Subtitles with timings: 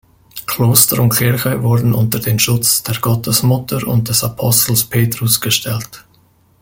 [0.47, 6.03] Kloster und Kirche wurden unter den Schutz der Gottesmutter und des Apostels Petrus gestellt.